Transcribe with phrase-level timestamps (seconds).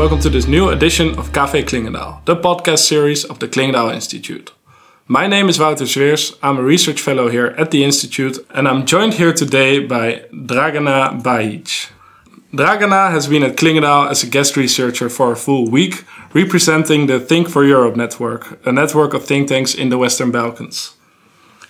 [0.00, 4.50] welcome to this new edition of Café Clingendael, the podcast series of the Clingendael Institute.
[5.06, 8.86] My name is Wouter Zweers, I'm a research fellow here at the Institute, and I'm
[8.86, 11.90] joined here today by Dragana Bajic.
[12.50, 17.20] Dragana has been at Clingendael as a guest researcher for a full week, representing the
[17.20, 20.94] Think for Europe network, a network of think tanks in the Western Balkans.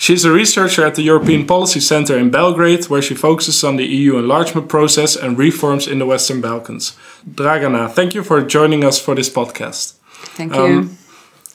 [0.01, 3.85] She's a researcher at the European Policy Center in Belgrade, where she focuses on the
[3.85, 6.97] EU enlargement process and reforms in the Western Balkans.
[7.29, 9.99] Dragana, thank you for joining us for this podcast.
[10.39, 10.63] Thank you.
[10.63, 10.99] Um,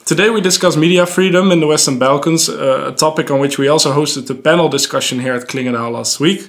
[0.04, 3.66] today we discuss media freedom in the Western Balkans, uh, a topic on which we
[3.66, 6.48] also hosted a panel discussion here at Clingendael last week.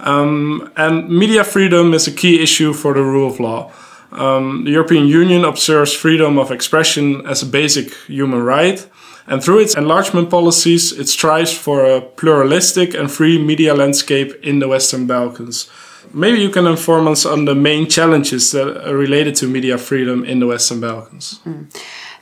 [0.00, 3.72] Um, and media freedom is a key issue for the rule of law.
[4.12, 8.86] Um, the European Union observes freedom of expression as a basic human right,
[9.26, 14.58] and through its enlargement policies, it strives for a pluralistic and free media landscape in
[14.58, 15.68] the Western Balkans.
[16.12, 20.24] Maybe you can inform us on the main challenges that are related to media freedom
[20.24, 21.40] in the Western Balkans.
[21.44, 21.68] Mm.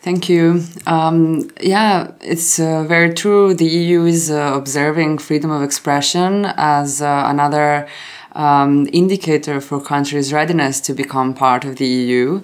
[0.01, 0.63] Thank you.
[0.87, 3.55] Um, yeah, it's uh, very true.
[3.55, 7.89] The EU is uh, observing freedom of expression as uh, another
[8.39, 12.41] um, indicator for countries' readiness to become part of the EU.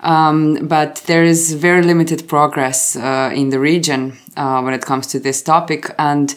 [0.00, 5.06] Um, but there is very limited progress uh, in the region uh, when it comes
[5.08, 5.90] to this topic.
[5.98, 6.34] And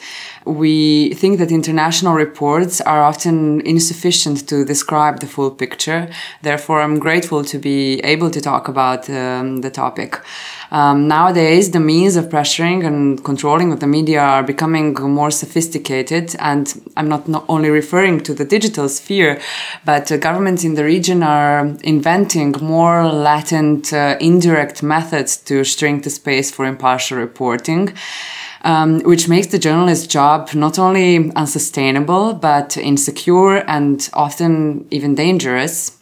[0.47, 6.09] we think that international reports are often insufficient to describe the full picture.
[6.41, 10.19] Therefore, I'm grateful to be able to talk about um, the topic.
[10.69, 16.35] Um, nowadays, the means of pressuring and controlling of the media are becoming more sophisticated.
[16.39, 19.39] And I'm not, not only referring to the digital sphere,
[19.85, 26.03] but uh, governments in the region are inventing more latent, uh, indirect methods to shrink
[26.03, 27.93] the space for impartial reporting.
[28.63, 35.97] Um, which makes the journalist's job not only unsustainable but insecure and often even dangerous.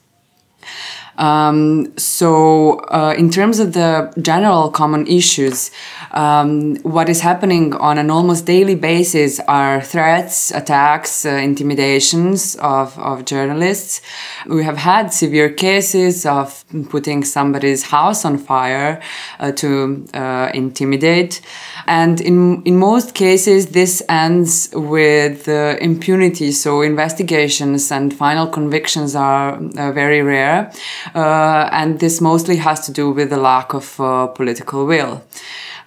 [1.18, 5.72] Um, so, uh, in terms of the general common issues,
[6.16, 12.98] um, what is happening on an almost daily basis are threats, attacks, uh, intimidations of,
[12.98, 14.02] of journalists.
[14.48, 19.02] We have had severe cases of putting somebody's house on fire
[19.40, 21.42] uh, to uh, intimidate.
[21.86, 26.54] And in, in most cases, this ends with uh, impunity.
[26.54, 30.72] So investigations and final convictions are uh, very rare.
[31.14, 33.96] Uh, and this mostly has to do with the lack of
[34.36, 35.22] political will.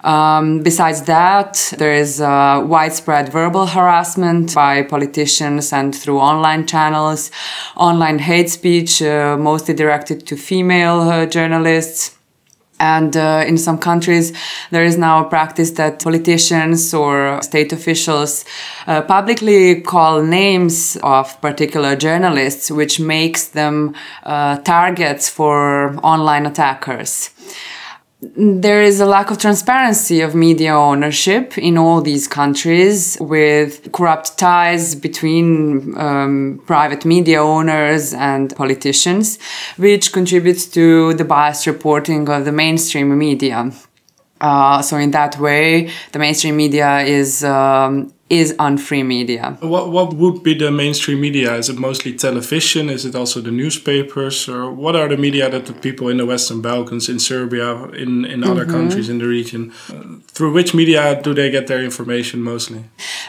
[0.01, 7.31] Um, besides that, there is uh, widespread verbal harassment by politicians and through online channels,
[7.75, 12.15] online hate speech, uh, mostly directed to female uh, journalists.
[12.81, 14.31] And uh, in some countries,
[14.71, 18.45] there is now a practice that politicians or state officials
[18.87, 27.31] uh, publicly call names of particular journalists, which makes them uh, targets for online attackers
[28.21, 34.37] there is a lack of transparency of media ownership in all these countries with corrupt
[34.37, 39.39] ties between um, private media owners and politicians,
[39.77, 43.71] which contributes to the biased reporting of the mainstream media.
[44.41, 49.57] Uh, so in that way, the mainstream media is um, is on free media.
[49.61, 51.55] What what would be the mainstream media?
[51.55, 52.89] Is it mostly television?
[52.89, 54.47] Is it also the newspapers?
[54.47, 58.25] Or what are the media that the people in the Western Balkans, in Serbia, in
[58.25, 58.77] in other mm -hmm.
[58.77, 59.95] countries in the region, uh,
[60.33, 62.81] through which media do they get their information mostly?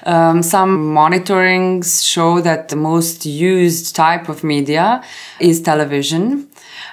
[0.06, 5.02] Um, some monitorings show that the most used type of media
[5.38, 6.48] is television.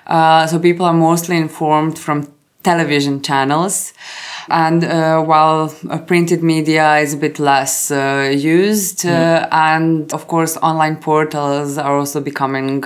[0.10, 2.37] Uh, so people are mostly informed from
[2.68, 3.94] television channels.
[4.50, 9.48] And uh, while uh, printed media is a bit less uh, used, mm.
[9.52, 12.84] and of course, online portals are also becoming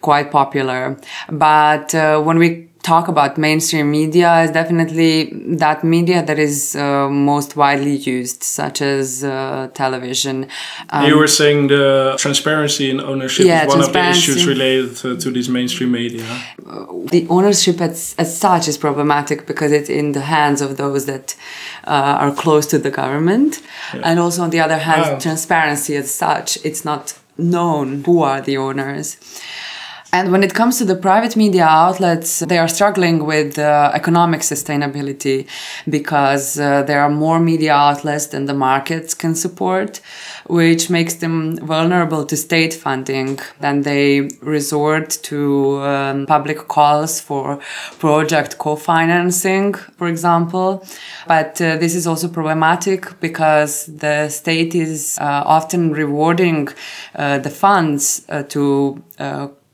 [0.00, 0.96] quite popular.
[1.28, 7.08] But uh, when we talk about mainstream media is definitely that media that is uh,
[7.08, 10.46] most widely used, such as uh, television.
[10.90, 14.96] Um, you were saying the transparency in ownership yeah, is one of the issues related
[14.96, 16.26] to, to these mainstream media.
[16.66, 21.06] Uh, the ownership as, as such is problematic because it's in the hands of those
[21.06, 21.34] that
[21.86, 23.62] uh, are close to the government.
[23.94, 24.02] Yeah.
[24.04, 25.18] And also, on the other hand, wow.
[25.18, 29.16] transparency as such, it's not known who are the owners.
[30.14, 34.42] And when it comes to the private media outlets, they are struggling with uh, economic
[34.42, 35.48] sustainability
[35.90, 40.00] because uh, there are more media outlets than the markets can support,
[40.46, 43.40] which makes them vulnerable to state funding.
[43.58, 47.58] Then they resort to um, public calls for
[47.98, 50.86] project co financing, for example.
[51.26, 56.68] But uh, this is also problematic because the state is uh, often rewarding
[57.16, 59.02] uh, the funds uh, to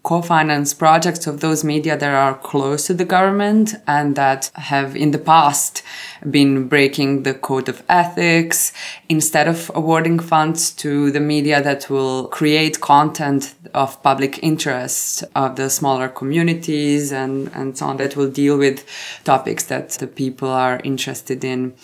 [0.02, 5.10] co-finance projects of those media that are close to the government and that have in
[5.10, 5.82] the past
[6.30, 8.72] been breaking the code of ethics
[9.08, 15.56] instead of awarding funds to the media that will create content of public interest of
[15.56, 18.86] the smaller communities and, and so on that will deal with
[19.24, 21.74] topics that the people are interested in.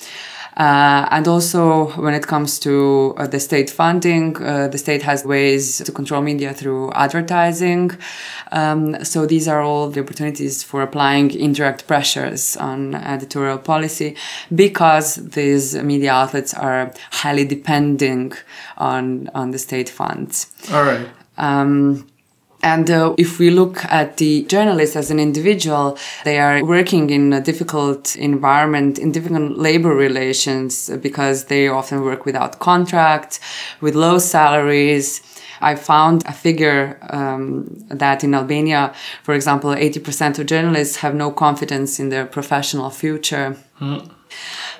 [0.56, 5.22] Uh, and also, when it comes to uh, the state funding, uh, the state has
[5.24, 7.90] ways to control media through advertising.
[8.52, 14.16] Um, so these are all the opportunities for applying indirect pressures on editorial policy
[14.54, 18.32] because these media outlets are highly depending
[18.78, 20.46] on on the state funds.
[20.72, 21.06] All right.
[21.36, 22.06] Um,
[22.62, 27.32] and uh, if we look at the journalist as an individual, they are working in
[27.32, 33.40] a difficult environment, in difficult labor relations, because they often work without contracts,
[33.80, 35.22] with low salaries.
[35.60, 41.30] I found a figure um, that in Albania, for example, 80% of journalists have no
[41.30, 43.56] confidence in their professional future.
[43.80, 44.10] Mm.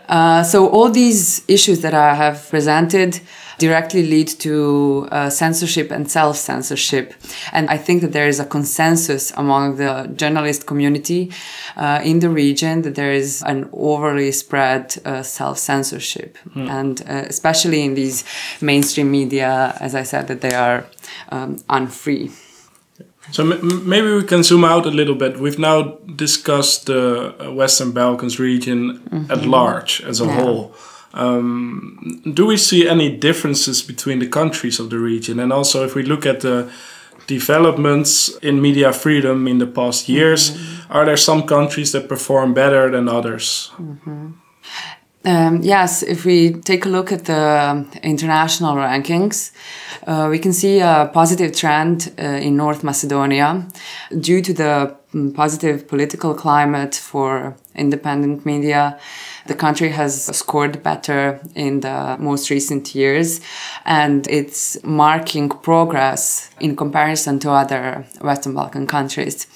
[0.08, 3.20] Uh, so all these issues that I have presented
[3.58, 7.14] directly lead to uh, censorship and self censorship.
[7.52, 11.32] And I think that there is a consensus among the journalist community
[11.76, 16.38] uh, in the region that there is an overly spread uh, self censorship.
[16.54, 16.70] Mm.
[16.70, 18.24] And uh, especially in these
[18.60, 20.86] mainstream media, as I said, that they are
[21.30, 22.30] um, unfree.
[23.32, 25.40] So maybe we can zoom out a little bit.
[25.40, 29.32] We've now discussed the Western Balkans region mm -hmm.
[29.32, 30.36] at large as a yeah.
[30.36, 30.70] whole.
[31.16, 35.40] Um, do we see any differences between the countries of the region?
[35.40, 36.70] And also, if we look at the
[37.26, 40.92] developments in media freedom in the past years, mm-hmm.
[40.92, 43.70] are there some countries that perform better than others?
[43.78, 44.32] Mm-hmm.
[45.24, 49.50] Um, yes, if we take a look at the international rankings,
[50.06, 53.66] uh, we can see a positive trend uh, in North Macedonia
[54.20, 59.00] due to the mm, positive political climate for independent media
[59.48, 63.40] the country has scored better in the most recent years
[63.84, 69.46] and it's marking progress in comparison to other Western Balkan countries.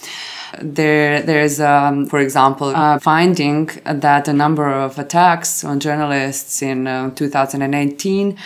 [0.61, 6.87] There, there's, um, for example, a finding that the number of attacks on journalists in
[6.87, 8.37] uh, 2018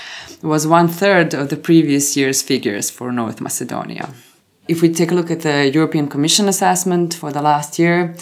[0.42, 4.10] was one third of the previous year's figures for North Macedonia.
[4.66, 8.14] If we take a look at the European Commission assessment for the last year,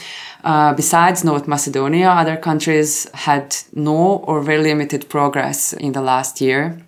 [0.44, 6.40] uh, besides North Macedonia, other countries had no or very limited progress in the last
[6.40, 6.78] year.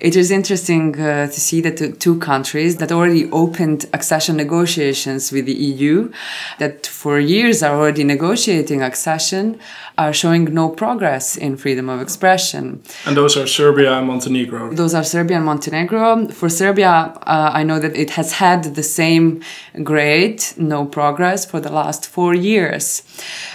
[0.00, 5.30] It is interesting uh, to see that the two countries that already opened accession negotiations
[5.30, 6.10] with the EU,
[6.58, 9.60] that for years are already negotiating accession,
[9.98, 12.82] are showing no progress in freedom of expression.
[13.04, 14.72] And those are Serbia and Montenegro.
[14.72, 16.28] Those are Serbia and Montenegro.
[16.28, 19.42] For Serbia, uh, I know that it has had the same
[19.82, 23.02] grade, no progress, for the last four years.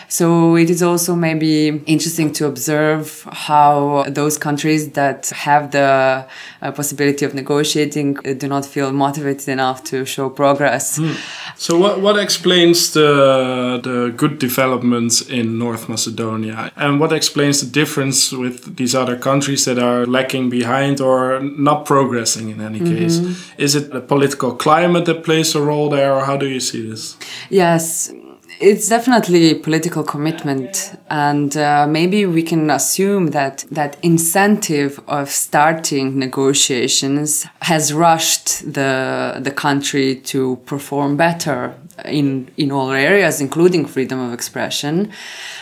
[0.07, 6.25] So it is also maybe interesting to observe how those countries that have the
[6.61, 10.97] uh, possibility of negotiating uh, do not feel motivated enough to show progress.
[10.97, 11.13] Hmm.
[11.57, 17.69] So what what explains the the good developments in North Macedonia and what explains the
[17.81, 23.19] difference with these other countries that are lacking behind or not progressing in any case?
[23.19, 23.63] Mm -hmm.
[23.65, 26.81] Is it the political climate that plays a role there or how do you see
[26.89, 27.17] this?
[27.49, 28.11] Yes,
[28.59, 36.17] it's definitely political commitment, and uh, maybe we can assume that that incentive of starting
[36.19, 41.73] negotiations has rushed the the country to perform better
[42.05, 45.11] in in all areas, including freedom of expression,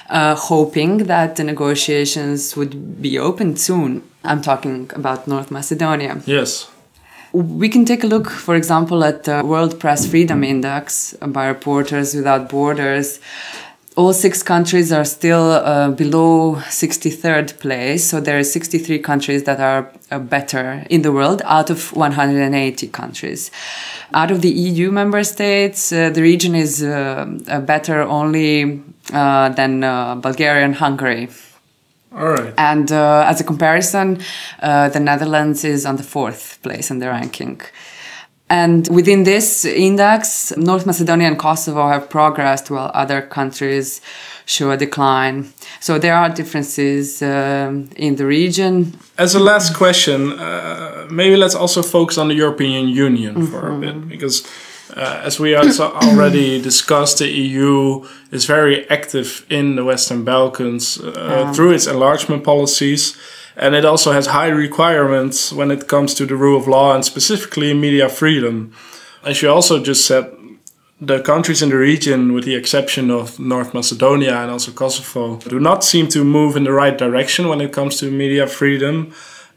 [0.10, 4.04] uh, hoping that the negotiations would be opened soon.
[4.24, 6.22] I'm talking about North Macedonia.
[6.26, 6.73] Yes.
[7.34, 12.13] We can take a look, for example, at the World Press Freedom Index by Reporters
[12.13, 13.20] Without Borders.
[13.96, 19.60] All six countries are still uh, below 63rd place, so there are 63 countries that
[19.60, 23.50] are uh, better in the world out of 180 countries.
[24.13, 27.25] Out of the EU member states, uh, the region is uh,
[27.66, 28.80] better only
[29.12, 31.30] uh, than uh, Bulgaria and Hungary.
[32.15, 32.53] All right.
[32.58, 34.22] And uh, as a comparison,
[34.62, 37.62] uh, the Netherlands is on the fourth place in the ranking.
[38.50, 44.00] And within this index, North Macedonia and Kosovo have progressed while other countries
[44.46, 45.53] show a decline.
[45.79, 48.93] So there are differences um, in the region.
[49.17, 53.51] As a last question, uh, maybe let's also focus on the European Union mm -hmm.
[53.51, 54.43] for a bit because
[54.96, 61.13] uh, as we already discussed, the EU is very active in the Western Balkans uh,
[61.16, 61.54] yeah.
[61.54, 63.18] through its enlargement policies.
[63.56, 67.06] And it also has high requirements when it comes to the rule of law and
[67.06, 68.74] specifically media freedom.
[69.24, 70.32] As you also just said,
[71.00, 75.60] the countries in the region, with the exception of North Macedonia and also Kosovo, do
[75.60, 79.13] not seem to move in the right direction when it comes to media freedom.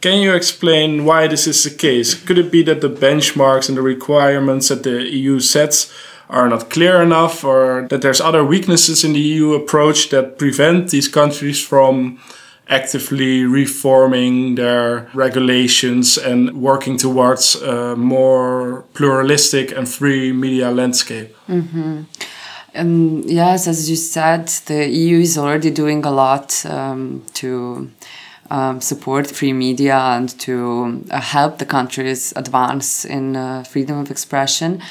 [0.07, 2.15] Can you explain why this is the case?
[2.15, 5.93] Could it be that the benchmarks and the requirements that the EU sets
[6.31, 10.91] are not clear enough, or that there's other weaknesses in the EU approach that prevent
[10.91, 12.21] these countries from
[12.69, 21.35] actively reforming their regulations and working towards a more pluralistic and free media landscape?
[21.49, 22.03] Mm-hmm.
[22.77, 27.91] Um, yes, as you said, the EU is already doing a lot um, to
[28.51, 34.11] um, support free media and to uh, help the countries advance in uh, freedom of
[34.11, 34.83] expression.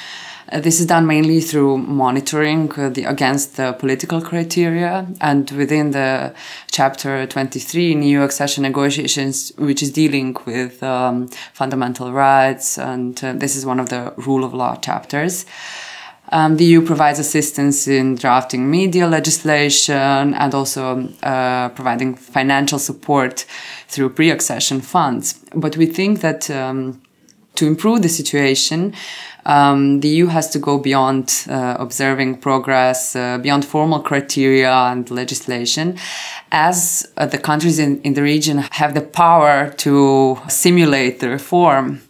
[0.51, 5.89] Uh, this is done mainly through monitoring uh, the, against the political criteria and within
[5.91, 6.33] the
[6.69, 13.33] chapter 23 in EU accession negotiations, which is dealing with um, fundamental rights, and uh,
[13.33, 15.45] this is one of the rule of law chapters.
[16.35, 23.45] Um, the EU provides assistance in drafting media legislation and also uh, providing financial support
[23.87, 25.39] through pre accession funds.
[25.55, 27.01] But we think that um,
[27.55, 28.93] to improve the situation,
[29.45, 35.09] um, the EU has to go beyond uh, observing progress, uh, beyond formal criteria and
[35.11, 35.97] legislation,
[36.51, 42.01] as uh, the countries in, in the region have the power to simulate the reform,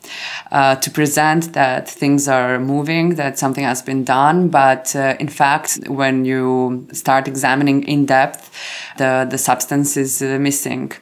[0.51, 4.48] uh, to present that things are moving, that something has been done.
[4.48, 8.51] But uh, in fact, when you start examining in depth,
[8.98, 10.94] the, the substance is uh, missing.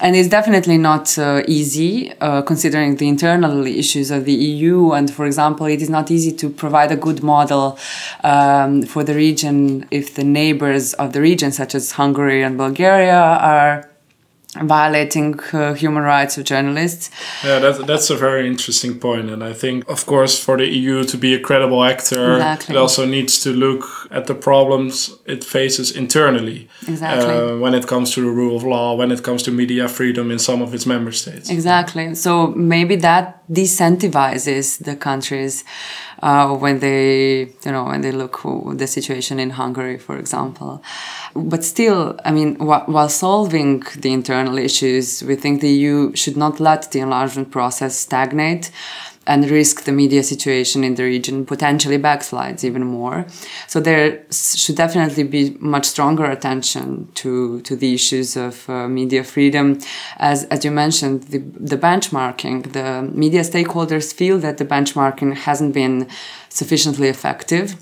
[0.00, 2.10] And it's definitely not easy
[2.46, 4.92] considering the internal issues of the EU.
[4.92, 7.78] And for example, it is not easy to provide a good model
[8.22, 13.22] um, for the region if the neighbors of the region, such as Hungary and Bulgaria,
[13.54, 13.90] are
[14.62, 17.10] violating uh, human rights of journalists.
[17.44, 19.30] Yeah, that, that's a very interesting point.
[19.30, 22.74] And I think, of course, for the EU to be a credible actor, exactly.
[22.74, 26.68] it also needs to look at the problems it faces internally.
[26.86, 27.34] Exactly.
[27.34, 30.30] Uh, when it comes to the rule of law, when it comes to media freedom
[30.30, 31.50] in some of its member states.
[31.50, 32.14] Exactly.
[32.14, 35.64] So maybe that disincentivizes the countries
[36.22, 38.40] uh, when they, you know, when they look
[38.78, 40.82] the situation in Hungary, for example.
[41.34, 46.36] But still, I mean, wh- while solving the internal issues, we think the EU should
[46.36, 48.70] not let the enlargement process stagnate
[49.26, 53.26] and risk the media situation in the region potentially backslides even more.
[53.66, 59.24] So there should definitely be much stronger attention to to the issues of uh, media
[59.24, 59.78] freedom,
[60.18, 62.72] as as you mentioned, the the benchmarking.
[62.72, 66.08] The media stakeholders feel that the benchmarking hasn't been
[66.48, 67.76] sufficiently effective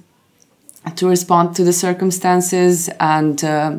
[0.97, 3.79] to respond to the circumstances, and uh,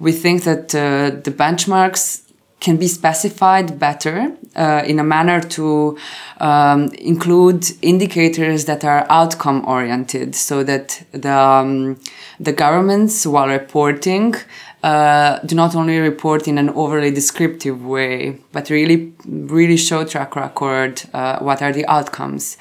[0.00, 2.22] we think that uh, the benchmarks
[2.60, 5.96] can be specified better uh, in a manner to
[6.38, 11.98] um, include indicators that are outcome oriented so that the, um,
[12.38, 14.34] the governments while reporting
[14.82, 20.36] uh, do not only report in an overly descriptive way but really really show track
[20.36, 22.56] record uh, what are the outcomes.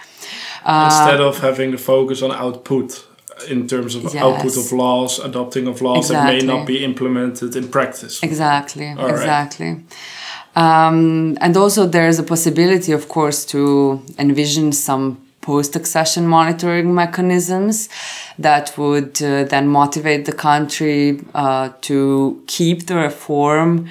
[0.65, 3.05] Instead of having the focus on output
[3.47, 4.15] in terms of yes.
[4.15, 6.39] output of laws, adopting of laws exactly.
[6.39, 8.21] that may not be implemented in practice.
[8.23, 9.71] Exactly, All exactly.
[9.71, 9.83] Right.
[10.55, 17.89] Um, and also, there's a possibility, of course, to envision some post accession monitoring mechanisms
[18.37, 23.87] that would uh, then motivate the country uh, to keep the reform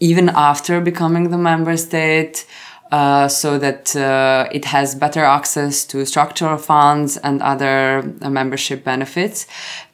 [0.00, 2.46] even after becoming the member state.
[2.92, 8.84] Uh, so that uh, it has better access to structural funds and other uh, membership
[8.84, 9.46] benefits.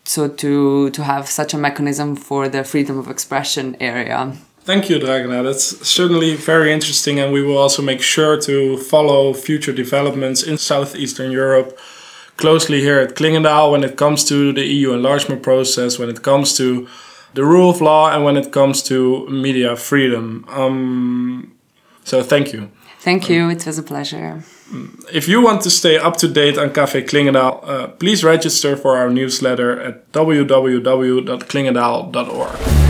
[0.05, 4.33] So to to have such a mechanism for the freedom of expression area.
[4.63, 5.43] Thank you, Dragana.
[5.43, 10.59] That's certainly very interesting, and we will also make sure to follow future developments in
[10.59, 11.79] southeastern Europe
[12.37, 16.57] closely here at Clingendael when it comes to the EU enlargement process, when it comes
[16.57, 16.87] to
[17.35, 20.45] the rule of law, and when it comes to media freedom.
[20.49, 21.53] Um,
[22.05, 22.71] so, thank you.
[23.01, 23.49] Thank you.
[23.49, 24.43] It was a pleasure.
[25.13, 28.99] If you want to stay up to date on Café Clingendael, uh, please register for
[28.99, 32.90] our newsletter at www.clingendael.org.